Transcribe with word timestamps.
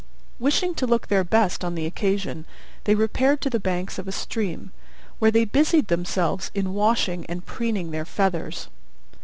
Wishing 0.39 0.73
to 0.73 0.87
look 0.87 1.09
their 1.09 1.23
best 1.23 1.63
on 1.63 1.75
the 1.75 1.85
occasion 1.85 2.45
they 2.85 2.95
repaired 2.95 3.39
to 3.41 3.51
the 3.51 3.59
banks 3.59 3.99
of 3.99 4.07
a 4.07 4.11
stream, 4.11 4.71
where 5.19 5.29
they 5.29 5.45
busied 5.45 5.89
themselves 5.89 6.49
in 6.55 6.73
washing 6.73 7.23
and 7.27 7.45
preening 7.45 7.91
their 7.91 8.03
feathers. 8.05 8.67